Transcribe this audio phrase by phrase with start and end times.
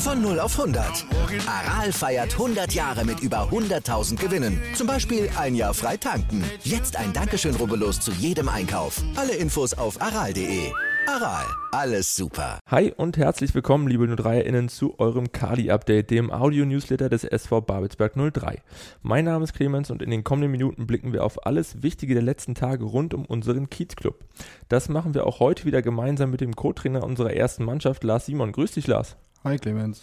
[0.00, 1.04] Von 0 auf 100.
[1.46, 4.58] Aral feiert 100 Jahre mit über 100.000 Gewinnen.
[4.74, 6.42] Zum Beispiel ein Jahr frei tanken.
[6.64, 9.02] Jetzt ein Dankeschön, rubbellos zu jedem Einkauf.
[9.16, 10.72] Alle Infos auf aral.de.
[11.06, 12.60] Aral, alles super.
[12.66, 18.62] Hi und herzlich willkommen, liebe 03erInnen, zu eurem Kali-Update, dem Audio-Newsletter des SV Babelsberg 03.
[19.02, 22.22] Mein Name ist Clemens und in den kommenden Minuten blicken wir auf alles Wichtige der
[22.22, 24.24] letzten Tage rund um unseren Kiez-Club.
[24.70, 28.52] Das machen wir auch heute wieder gemeinsam mit dem Co-Trainer unserer ersten Mannschaft, Lars Simon.
[28.52, 29.16] Grüß dich, Lars.
[29.42, 30.02] Hi Clemens.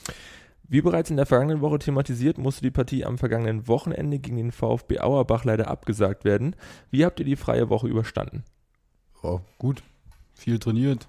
[0.67, 4.51] Wie bereits in der vergangenen Woche thematisiert, musste die Partie am vergangenen Wochenende gegen den
[4.51, 6.55] VfB Auerbach leider abgesagt werden.
[6.89, 8.43] Wie habt ihr die freie Woche überstanden?
[9.21, 9.83] Oh, gut,
[10.33, 11.07] viel trainiert,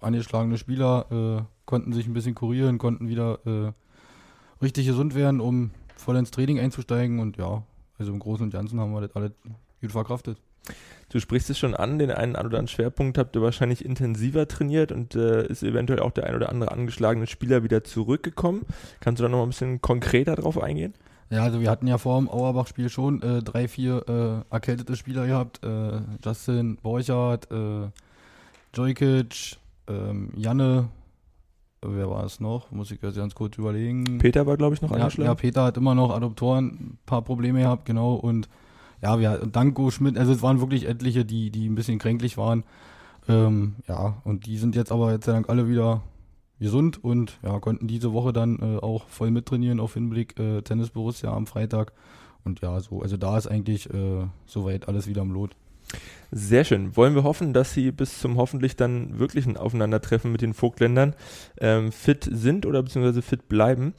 [0.00, 3.72] angeschlagene Spieler äh, konnten sich ein bisschen kurieren, konnten wieder äh,
[4.62, 7.64] richtig gesund werden, um voll ins Training einzusteigen und ja,
[7.98, 9.32] also im Großen und Ganzen haben wir das alle
[9.80, 10.38] gut verkraftet.
[11.08, 14.90] Du sprichst es schon an, den einen oder anderen Schwerpunkt habt ihr wahrscheinlich intensiver trainiert
[14.90, 18.66] und äh, ist eventuell auch der ein oder andere angeschlagene Spieler wieder zurückgekommen.
[19.00, 20.94] Kannst du da noch mal ein bisschen konkreter drauf eingehen?
[21.30, 25.26] Ja, also wir hatten ja vor dem Auerbach-Spiel schon äh, drei, vier äh, erkältete Spieler
[25.26, 25.64] gehabt.
[25.64, 27.88] Äh, Justin Borchardt, äh,
[28.74, 29.56] Jojkic,
[29.88, 30.88] ähm, Janne,
[31.82, 32.70] wer war es noch?
[32.70, 34.18] Muss ich ganz kurz überlegen.
[34.18, 35.28] Peter war, glaube ich, noch ja, angeschlagen.
[35.28, 38.14] Ja, Peter hat immer noch Adoptoren, ein paar Probleme gehabt, genau.
[38.14, 38.48] Und
[39.02, 42.64] ja, wir Danko Schmidt, also es waren wirklich etliche, die, die ein bisschen kränklich waren.
[43.28, 46.02] Ähm, ja, und die sind jetzt aber jetzt sei Dank alle wieder
[46.58, 50.90] gesund und ja, konnten diese Woche dann äh, auch voll mittrainieren auf Hinblick äh, Tennis
[50.90, 51.92] Borussia am Freitag.
[52.44, 55.56] Und ja, so, also da ist eigentlich äh, soweit alles wieder im Lot.
[56.32, 56.96] Sehr schön.
[56.96, 61.14] Wollen wir hoffen, dass Sie bis zum hoffentlich dann wirklichen Aufeinandertreffen mit den Vogtländern
[61.58, 63.94] ähm, fit sind oder beziehungsweise fit bleiben.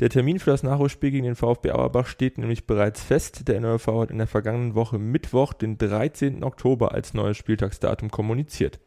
[0.00, 3.46] Der Termin für das Nachholspiel gegen den VfB Auerbach steht nämlich bereits fest.
[3.46, 6.42] Der NRV hat in der vergangenen Woche Mittwoch, den 13.
[6.42, 8.80] Oktober, als neues Spieltagsdatum kommuniziert.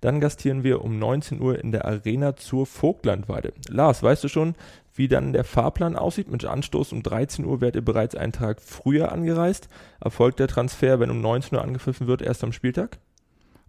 [0.00, 3.52] Dann gastieren wir um 19 Uhr in der Arena zur Vogtlandweide.
[3.68, 4.56] Lars, weißt du schon,
[4.94, 6.28] wie dann der Fahrplan aussieht?
[6.28, 9.68] Mit Anstoß um 13 Uhr werdet ihr bereits einen Tag früher angereist.
[10.00, 12.98] Erfolgt der Transfer, wenn um 19 Uhr angepfiffen wird, erst am Spieltag?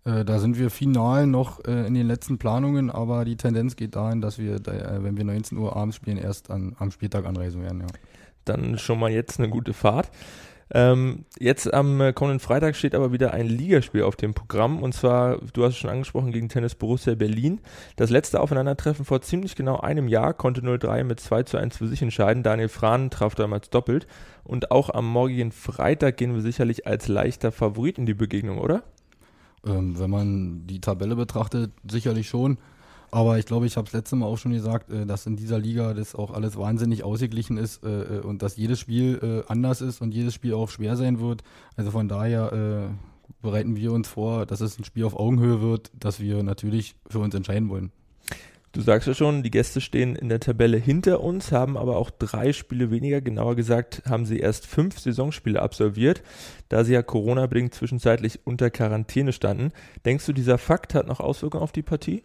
[0.05, 3.95] Äh, da sind wir final noch äh, in den letzten Planungen, aber die Tendenz geht
[3.95, 7.25] dahin, dass wir, da, äh, wenn wir 19 Uhr abends spielen, erst an, am Spieltag
[7.25, 7.81] anreisen werden.
[7.81, 7.87] Ja.
[8.45, 10.09] Dann schon mal jetzt eine gute Fahrt.
[10.71, 14.93] Ähm, jetzt am äh, kommenden Freitag steht aber wieder ein Ligaspiel auf dem Programm und
[14.93, 17.59] zwar, du hast es schon angesprochen, gegen Tennis Borussia Berlin.
[17.95, 21.87] Das letzte Aufeinandertreffen vor ziemlich genau einem Jahr konnte 03 mit 2 zu 1 für
[21.87, 22.43] sich entscheiden.
[22.43, 24.05] Daniel Frahn traf damals doppelt
[24.43, 28.83] und auch am morgigen Freitag gehen wir sicherlich als leichter Favorit in die Begegnung, oder?
[29.65, 32.57] Ähm, wenn man die Tabelle betrachtet, sicherlich schon.
[33.11, 35.59] Aber ich glaube, ich habe es letzte Mal auch schon gesagt, äh, dass in dieser
[35.59, 39.81] Liga das auch alles wahnsinnig ausgeglichen ist äh, äh und dass jedes Spiel äh, anders
[39.81, 41.43] ist und jedes Spiel auch schwer sein wird.
[41.75, 45.91] Also von daher äh, bereiten wir uns vor, dass es ein Spiel auf Augenhöhe wird,
[45.97, 47.91] dass wir natürlich für uns entscheiden wollen.
[48.71, 52.11] Du sagst ja schon, die Gäste stehen in der Tabelle hinter uns, haben aber auch
[52.11, 53.19] drei Spiele weniger.
[53.19, 56.21] Genauer gesagt haben sie erst fünf Saisonspiele absolviert,
[56.69, 59.71] da sie ja Corona-bedingt zwischenzeitlich unter Quarantäne standen.
[60.05, 62.21] Denkst du, dieser Fakt hat noch Auswirkungen auf die Partie?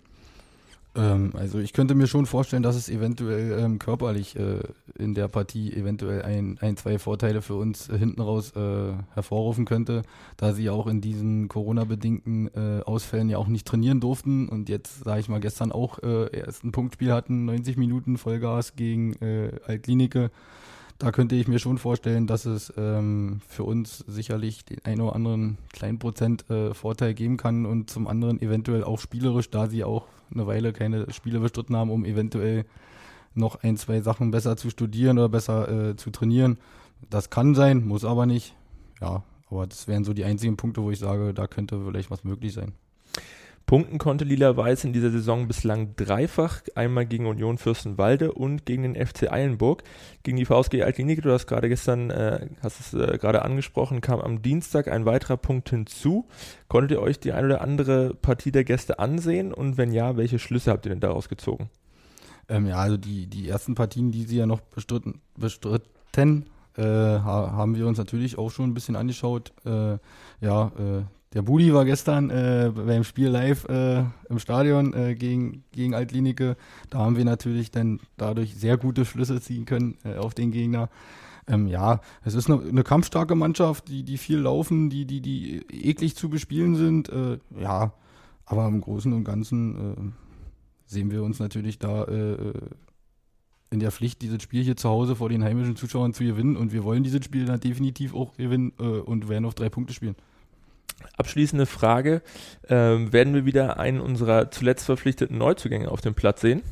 [0.97, 4.61] Ähm, also ich könnte mir schon vorstellen, dass es eventuell ähm, körperlich äh,
[4.97, 9.65] in der Partie eventuell ein, ein zwei Vorteile für uns äh, hinten raus äh, hervorrufen
[9.65, 10.03] könnte,
[10.37, 15.05] da sie auch in diesen Corona-bedingten äh, Ausfällen ja auch nicht trainieren durften und jetzt,
[15.05, 19.51] sage ich mal, gestern auch äh, erst ein Punktspiel hatten, 90 Minuten Vollgas gegen äh,
[19.67, 20.31] Altklinike.
[20.99, 25.17] Da könnte ich mir schon vorstellen, dass es ähm, für uns sicherlich den einen oder
[25.17, 29.83] anderen kleinen Prozent äh, Vorteil geben kann und zum anderen eventuell auch spielerisch, da sie
[29.83, 32.65] auch eine Weile keine Spiele bestritten haben, um eventuell
[33.35, 36.59] noch ein, zwei Sachen besser zu studieren oder besser äh, zu trainieren.
[37.11, 38.55] Das kann sein, muss aber nicht.
[39.01, 42.23] Ja, aber das wären so die einzigen Punkte, wo ich sage, da könnte vielleicht was
[42.23, 42.73] möglich sein.
[43.67, 48.95] Punkten konnte Lila-Weiß in dieser Saison bislang dreifach, einmal gegen Union Fürstenwalde und gegen den
[48.95, 49.85] FC Eilenburg.
[50.23, 54.21] Gegen die VSG Altklinik, du hast gerade gestern, äh, hast es äh, gerade angesprochen, kam
[54.21, 56.27] am Dienstag ein weiterer Punkt hinzu.
[56.69, 60.39] Konntet ihr euch die eine oder andere Partie der Gäste ansehen und wenn ja, welche
[60.39, 61.71] Schlüsse habt ihr denn daraus gezogen?
[62.49, 66.47] Ähm, ja, also die, die ersten Partien, die sie ja noch bestritten, bestritten
[66.77, 69.53] äh, haben wir uns natürlich auch schon ein bisschen angeschaut.
[69.65, 69.99] Äh,
[70.41, 71.03] ja, äh,
[71.35, 76.57] der Budi war gestern äh, beim Spiel live äh, im Stadion äh, gegen, gegen Altlinike.
[76.91, 80.89] Da haben wir natürlich dann dadurch sehr gute Schlüsse ziehen können äh, auf den Gegner.
[81.49, 85.57] Ähm, ja, es ist eine, eine, kampfstarke Mannschaft, die, die viel laufen, die, die, die
[85.69, 87.09] eklig zu bespielen sind.
[87.09, 87.93] Äh, ja,
[88.47, 89.97] aber im Großen und Ganzen äh,
[90.87, 92.05] sehen wir uns natürlich da
[93.71, 96.57] in der Pflicht, dieses Spiel hier zu Hause vor den heimischen Zuschauern zu gewinnen.
[96.57, 100.15] Und wir wollen dieses Spiel dann definitiv auch gewinnen und werden auf drei Punkte spielen.
[101.17, 102.23] Abschließende Frage:
[102.69, 106.63] ähm, Werden wir wieder einen unserer zuletzt verpflichteten Neuzugänge auf dem Platz sehen?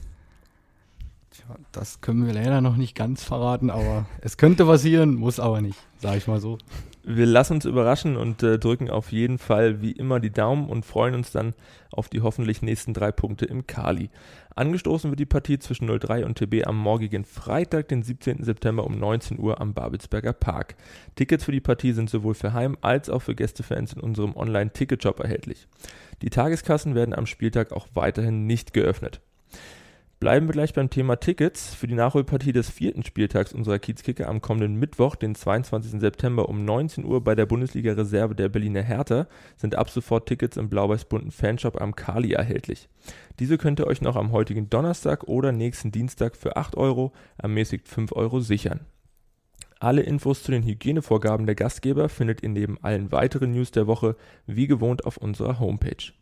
[1.32, 5.62] Tja, das können wir leider noch nicht ganz verraten, aber es könnte passieren, muss aber
[5.62, 6.58] nicht, sage ich mal so.
[7.04, 10.84] Wir lassen uns überraschen und äh, drücken auf jeden Fall wie immer die Daumen und
[10.84, 11.54] freuen uns dann
[11.90, 14.10] auf die hoffentlich nächsten drei Punkte im Kali.
[14.54, 18.44] Angestoßen wird die Partie zwischen 03 und TB am morgigen Freitag, den 17.
[18.44, 20.76] September um 19 Uhr am Babelsberger Park.
[21.16, 25.20] Tickets für die Partie sind sowohl für Heim- als auch für Gästefans in unserem Online-Ticketshop
[25.20, 25.66] erhältlich.
[26.20, 29.22] Die Tageskassen werden am Spieltag auch weiterhin nicht geöffnet.
[30.22, 31.74] Bleiben wir gleich beim Thema Tickets.
[31.74, 36.00] Für die Nachholpartie des vierten Spieltags unserer Kiezkicker am kommenden Mittwoch, den 22.
[36.00, 39.26] September um 19 Uhr bei der Bundesliga-Reserve der Berliner Hertha,
[39.56, 42.88] sind ab sofort Tickets im blau-weiß-bunten Fanshop am Kali erhältlich.
[43.40, 47.88] Diese könnt ihr euch noch am heutigen Donnerstag oder nächsten Dienstag für 8 Euro, ermäßigt
[47.88, 48.86] 5 Euro sichern.
[49.80, 54.14] Alle Infos zu den Hygienevorgaben der Gastgeber findet ihr neben allen weiteren News der Woche
[54.46, 56.12] wie gewohnt auf unserer Homepage.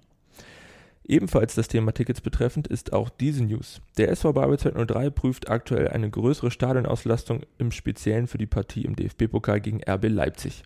[1.05, 3.81] Ebenfalls das Thema Tickets betreffend ist auch diese News.
[3.97, 8.97] Der SV Babelsberg 02 prüft aktuell eine größere Stadionauslastung im Speziellen für die Partie im
[8.97, 10.63] DFB-Pokal gegen RB Leipzig.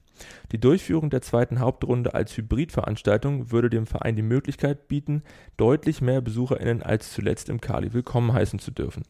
[0.53, 5.23] Die Durchführung der zweiten Hauptrunde als Hybridveranstaltung würde dem Verein die Möglichkeit bieten,
[5.57, 9.03] deutlich mehr BesucherInnen als zuletzt im Kali willkommen heißen zu dürfen.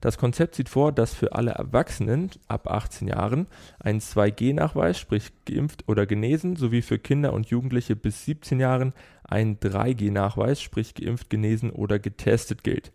[0.00, 3.46] Das Konzept sieht vor, dass für alle Erwachsenen ab 18 Jahren
[3.78, 8.92] ein 2G-Nachweis, sprich geimpft oder genesen, sowie für Kinder und Jugendliche bis 17 Jahren
[9.24, 12.92] ein 3G-Nachweis, sprich geimpft, genesen oder getestet gilt.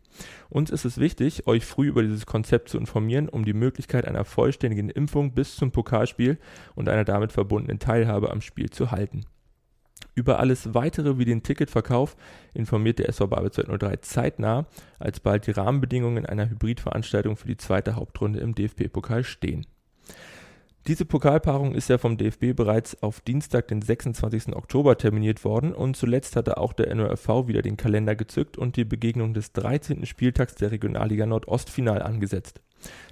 [0.49, 4.25] Uns ist es wichtig, euch früh über dieses Konzept zu informieren, um die Möglichkeit einer
[4.25, 6.37] vollständigen Impfung bis zum Pokalspiel
[6.75, 9.25] und einer damit verbundenen Teilhabe am Spiel zu halten.
[10.13, 12.17] Über alles weitere wie den Ticketverkauf
[12.53, 14.65] informiert der SV Babel 0203 zeitnah,
[14.99, 19.65] als bald die Rahmenbedingungen einer Hybridveranstaltung für die zweite Hauptrunde im DFB-Pokal stehen.
[20.87, 24.55] Diese Pokalpaarung ist ja vom DFB bereits auf Dienstag, den 26.
[24.55, 28.83] Oktober terminiert worden und zuletzt hatte auch der NORV wieder den Kalender gezückt und die
[28.83, 30.07] Begegnung des 13.
[30.07, 32.61] Spieltags der Regionalliga Nordost final angesetzt.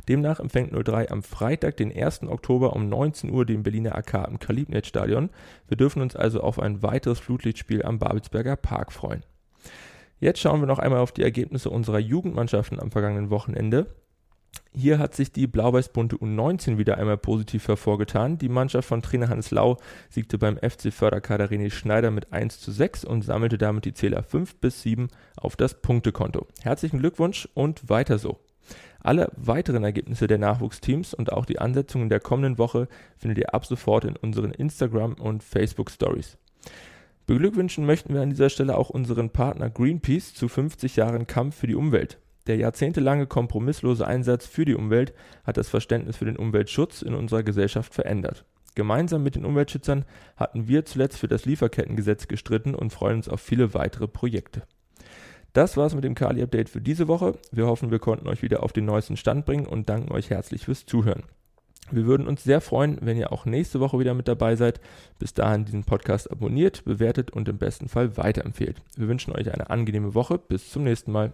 [0.07, 2.23] Demnach empfängt 03 am Freitag, den 1.
[2.23, 5.29] Oktober um 19 Uhr den Berliner AK im Kalibnet-Stadion.
[5.67, 9.23] Wir dürfen uns also auf ein weiteres Flutlichtspiel am Babelsberger Park freuen.
[10.19, 13.85] Jetzt schauen wir noch einmal auf die Ergebnisse unserer Jugendmannschaften am vergangenen Wochenende.
[14.71, 18.37] Hier hat sich die blau-weiß-bunte U19 wieder einmal positiv hervorgetan.
[18.37, 19.77] Die Mannschaft von Trainer Hans Lau
[20.09, 24.23] siegte beim FC Förderkader René Schneider mit 1 zu 6 und sammelte damit die Zähler
[24.23, 26.47] 5 bis 7 auf das Punktekonto.
[26.61, 28.39] Herzlichen Glückwunsch und weiter so.
[29.01, 32.87] Alle weiteren Ergebnisse der Nachwuchsteams und auch die Ansetzungen der kommenden Woche
[33.17, 36.37] findet ihr ab sofort in unseren Instagram- und Facebook-Stories.
[37.25, 41.67] Beglückwünschen möchten wir an dieser Stelle auch unseren Partner Greenpeace zu 50 Jahren Kampf für
[41.67, 42.17] die Umwelt.
[42.47, 45.13] Der jahrzehntelange kompromisslose Einsatz für die Umwelt
[45.43, 48.45] hat das Verständnis für den Umweltschutz in unserer Gesellschaft verändert.
[48.75, 50.05] Gemeinsam mit den Umweltschützern
[50.37, 54.63] hatten wir zuletzt für das Lieferkettengesetz gestritten und freuen uns auf viele weitere Projekte.
[55.53, 57.33] Das war's mit dem Kali-Update für diese Woche.
[57.51, 60.65] Wir hoffen, wir konnten euch wieder auf den neuesten Stand bringen und danken euch herzlich
[60.65, 61.23] fürs Zuhören.
[61.91, 64.79] Wir würden uns sehr freuen, wenn ihr auch nächste Woche wieder mit dabei seid.
[65.17, 68.77] Bis dahin diesen Podcast abonniert, bewertet und im besten Fall weiterempfehlt.
[68.95, 70.37] Wir wünschen euch eine angenehme Woche.
[70.37, 71.33] Bis zum nächsten Mal.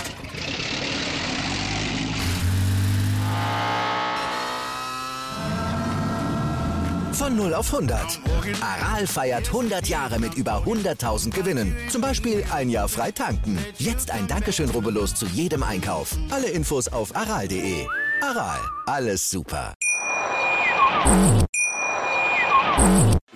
[7.21, 8.19] Von 0 auf 100.
[8.61, 11.77] Aral feiert 100 Jahre mit über 100.000 Gewinnen.
[11.87, 13.63] Zum Beispiel ein Jahr frei tanken.
[13.77, 16.17] Jetzt ein Dankeschön, rubbellos zu jedem Einkauf.
[16.31, 17.85] Alle Infos auf aral.de.
[18.21, 19.75] Aral, alles super.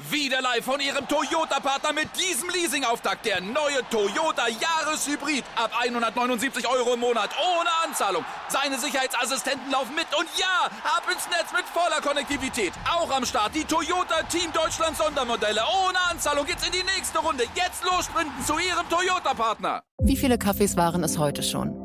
[0.10, 3.26] Wieder live von Ihrem Toyota-Partner mit diesem Leasing-Auftakt.
[3.26, 5.44] Der neue Toyota Jahreshybrid.
[5.56, 7.32] Ab 179 Euro im Monat.
[7.38, 8.24] Ohne Anzahlung.
[8.48, 10.08] Seine Sicherheitsassistenten laufen mit.
[10.18, 12.74] Und ja, ab ins Netz mit voller Konnektivität.
[12.90, 15.62] Auch am Start die Toyota Team Deutschland Sondermodelle.
[15.88, 17.44] Ohne Anzahlung geht's in die nächste Runde.
[17.56, 19.84] Jetzt los sprinten zu Ihrem Toyota-Partner.
[20.00, 21.85] Wie viele Kaffees waren es heute schon?